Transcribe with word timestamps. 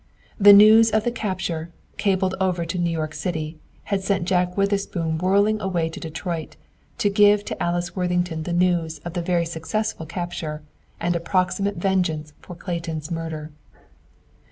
The 0.39 0.51
news 0.51 0.89
of 0.89 1.03
the 1.03 1.11
capture, 1.11 1.69
cabled 1.99 2.33
over 2.41 2.65
to 2.65 2.79
New 2.79 2.89
York 2.89 3.13
City, 3.13 3.59
had 3.83 4.01
sent 4.01 4.27
Jack 4.27 4.57
Witherspoon 4.57 5.19
whirling 5.19 5.61
away 5.61 5.89
to 5.89 5.99
Detroit 5.99 6.55
to 6.97 7.07
give 7.07 7.45
to 7.45 7.61
Alice 7.61 7.95
Worthington 7.95 8.41
the 8.41 8.51
news 8.51 8.97
of 9.05 9.13
the 9.13 9.43
successful 9.45 10.07
capture, 10.07 10.63
and 10.99 11.15
a 11.15 11.19
proximate 11.19 11.75
vengeance 11.77 12.33
for 12.39 12.55
Clayton's 12.55 13.11
murder. 13.11 13.51